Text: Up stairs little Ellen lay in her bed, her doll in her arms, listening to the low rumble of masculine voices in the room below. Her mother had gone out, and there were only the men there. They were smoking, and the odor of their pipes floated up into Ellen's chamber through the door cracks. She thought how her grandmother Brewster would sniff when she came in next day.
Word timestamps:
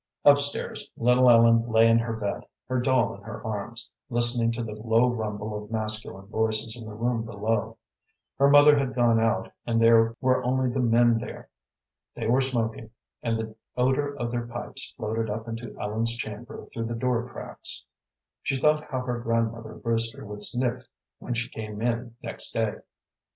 Up 0.25 0.39
stairs 0.39 0.87
little 0.97 1.29
Ellen 1.29 1.67
lay 1.69 1.87
in 1.87 1.99
her 1.99 2.13
bed, 2.17 2.47
her 2.67 2.79
doll 2.81 3.13
in 3.13 3.21
her 3.21 3.45
arms, 3.45 3.87
listening 4.09 4.51
to 4.53 4.63
the 4.63 4.73
low 4.73 5.07
rumble 5.07 5.55
of 5.55 5.69
masculine 5.69 6.25
voices 6.25 6.75
in 6.75 6.87
the 6.87 6.93
room 6.95 7.23
below. 7.23 7.77
Her 8.39 8.49
mother 8.49 8.75
had 8.79 8.95
gone 8.95 9.19
out, 9.19 9.51
and 9.67 9.79
there 9.79 10.15
were 10.19 10.43
only 10.43 10.71
the 10.71 10.79
men 10.79 11.19
there. 11.19 11.49
They 12.15 12.25
were 12.27 12.41
smoking, 12.41 12.89
and 13.21 13.37
the 13.37 13.55
odor 13.77 14.15
of 14.15 14.31
their 14.31 14.47
pipes 14.47 14.91
floated 14.97 15.29
up 15.29 15.47
into 15.47 15.79
Ellen's 15.79 16.15
chamber 16.15 16.65
through 16.73 16.85
the 16.85 16.95
door 16.95 17.29
cracks. 17.29 17.85
She 18.41 18.55
thought 18.55 18.85
how 18.85 19.01
her 19.01 19.19
grandmother 19.19 19.75
Brewster 19.75 20.25
would 20.25 20.43
sniff 20.43 20.81
when 21.19 21.35
she 21.35 21.47
came 21.47 21.79
in 21.79 22.15
next 22.23 22.53
day. 22.53 22.77